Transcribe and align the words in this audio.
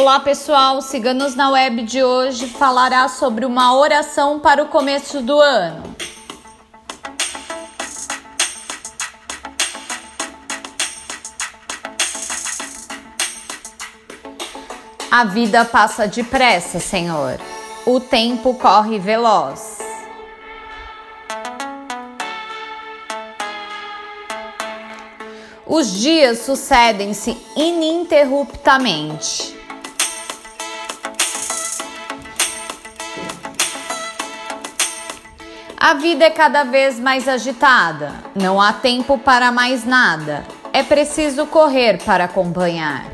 Olá 0.00 0.20
pessoal, 0.20 0.80
Ciganos 0.80 1.34
na 1.34 1.50
Web 1.50 1.82
de 1.82 2.04
hoje 2.04 2.46
falará 2.46 3.08
sobre 3.08 3.44
uma 3.44 3.76
oração 3.76 4.38
para 4.38 4.62
o 4.62 4.68
começo 4.68 5.20
do 5.20 5.40
ano. 5.40 5.82
A 15.10 15.24
vida 15.24 15.64
passa 15.64 16.06
depressa, 16.06 16.78
Senhor. 16.78 17.40
O 17.84 17.98
tempo 17.98 18.54
corre 18.54 19.00
veloz. 19.00 19.78
Os 25.66 25.92
dias 25.92 26.38
sucedem-se 26.38 27.36
ininterruptamente. 27.56 29.57
A 35.80 35.94
vida 35.94 36.24
é 36.24 36.30
cada 36.30 36.64
vez 36.64 36.98
mais 36.98 37.28
agitada, 37.28 38.12
não 38.34 38.60
há 38.60 38.72
tempo 38.72 39.16
para 39.16 39.52
mais 39.52 39.84
nada, 39.84 40.44
é 40.72 40.82
preciso 40.82 41.46
correr 41.46 42.02
para 42.04 42.24
acompanhar. 42.24 43.06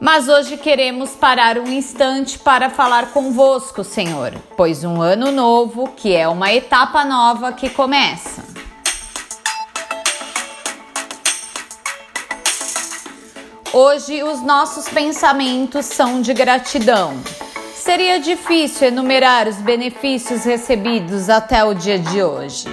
Mas 0.00 0.26
hoje 0.26 0.56
queremos 0.56 1.10
parar 1.10 1.58
um 1.58 1.68
instante 1.68 2.38
para 2.38 2.70
falar 2.70 3.12
convosco, 3.12 3.84
Senhor, 3.84 4.32
pois 4.56 4.84
um 4.84 5.02
ano 5.02 5.30
novo, 5.30 5.88
que 5.88 6.16
é 6.16 6.26
uma 6.26 6.50
etapa 6.50 7.04
nova 7.04 7.52
que 7.52 7.68
começa. 7.68 8.42
Hoje 13.70 14.22
os 14.22 14.40
nossos 14.40 14.88
pensamentos 14.88 15.84
são 15.84 16.22
de 16.22 16.32
gratidão 16.32 17.22
Seria 17.84 18.18
difícil 18.18 18.88
enumerar 18.88 19.46
os 19.46 19.56
benefícios 19.56 20.42
recebidos 20.44 21.28
até 21.28 21.62
o 21.62 21.74
dia 21.74 21.98
de 21.98 22.22
hoje. 22.22 22.66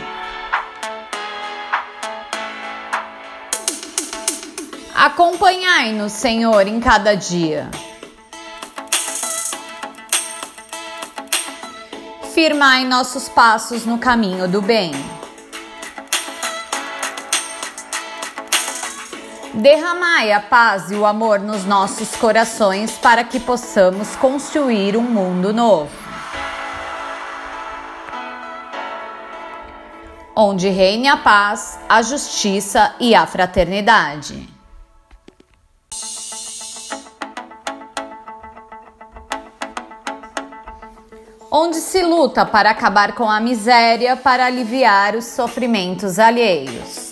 Acompanhai-nos, 4.95 6.13
Senhor, 6.13 6.65
em 6.65 6.79
cada 6.79 7.13
dia. 7.13 7.69
Firmai 12.33 12.85
nossos 12.85 13.27
passos 13.27 13.85
no 13.85 13.97
caminho 13.97 14.47
do 14.47 14.61
bem. 14.61 14.93
Derramai 19.53 20.31
a 20.31 20.39
paz 20.39 20.91
e 20.91 20.95
o 20.95 21.05
amor 21.05 21.39
nos 21.39 21.65
nossos 21.65 22.15
corações 22.15 22.97
para 22.97 23.21
que 23.21 23.37
possamos 23.37 24.15
construir 24.15 24.95
um 24.95 25.01
mundo 25.01 25.51
novo. 25.51 25.91
Onde 30.33 30.69
reine 30.69 31.09
a 31.09 31.17
paz, 31.17 31.77
a 31.89 32.01
justiça 32.01 32.95
e 32.97 33.13
a 33.13 33.27
fraternidade. 33.27 34.47
Onde 41.51 41.75
se 41.75 42.01
luta 42.01 42.45
para 42.45 42.69
acabar 42.69 43.15
com 43.15 43.29
a 43.29 43.41
miséria 43.41 44.15
para 44.15 44.45
aliviar 44.45 45.13
os 45.13 45.25
sofrimentos 45.25 46.17
alheios. 46.19 47.10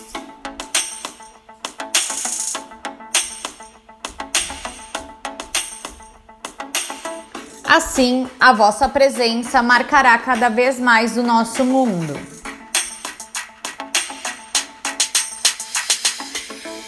Assim, 7.69 8.27
a 8.39 8.52
vossa 8.52 8.89
presença 8.89 9.61
marcará 9.61 10.17
cada 10.17 10.49
vez 10.49 10.80
mais 10.80 11.15
o 11.17 11.21
nosso 11.21 11.63
mundo. 11.63 12.19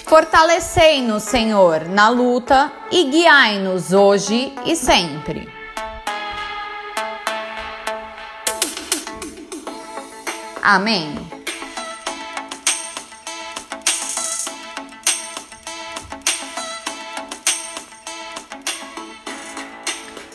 Fortalecei-nos, 0.08 1.22
Senhor, 1.22 1.88
na 1.88 2.10
luta 2.10 2.72
e 2.92 3.04
guiai-nos 3.04 3.94
hoje 3.94 4.56
e 4.66 4.76
sempre. 4.76 5.48
Amém. 10.64 11.41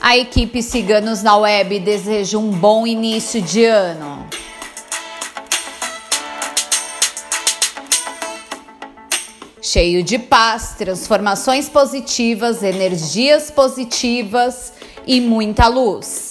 A 0.09 0.17
equipe 0.17 0.63
Ciganos 0.63 1.21
na 1.21 1.37
Web 1.37 1.81
deseja 1.81 2.39
um 2.39 2.49
bom 2.49 2.87
início 2.87 3.43
de 3.43 3.65
ano. 3.65 4.25
Cheio 9.61 10.05
de 10.05 10.17
paz, 10.17 10.77
transformações 10.79 11.69
positivas, 11.69 12.63
energias 12.63 13.51
positivas 13.51 14.75
e 15.05 15.21
muita 15.21 15.67
luz. 15.67 16.31